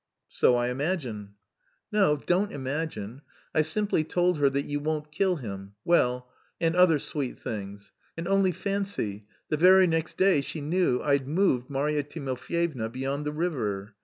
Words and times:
"So 0.29 0.55
I 0.55 0.69
imagine." 0.69 1.35
"No, 1.91 2.15
don't 2.17 2.51
imagine, 2.51 3.21
I've 3.53 3.67
simply 3.67 4.03
told 4.03 4.39
her 4.39 4.49
that 4.49 4.65
you 4.65 4.79
won't 4.79 5.11
kill 5.11 5.35
him, 5.35 5.73
well, 5.85 6.27
and 6.59 6.75
other 6.75 6.97
sweet 6.97 7.37
things. 7.39 7.91
And 8.17 8.27
only 8.27 8.51
fancy; 8.51 9.27
the 9.49 9.57
very 9.57 9.85
next 9.85 10.17
day 10.17 10.41
she 10.41 10.59
knew 10.59 11.03
I'd 11.03 11.27
moved 11.27 11.69
Marya 11.69 12.01
Timofyevna 12.01 12.89
beyond 12.91 13.27
the 13.27 13.31
river. 13.31 13.93